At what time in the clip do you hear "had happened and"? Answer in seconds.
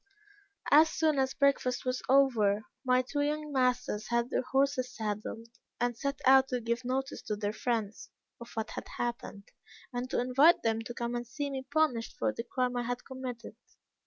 8.71-10.09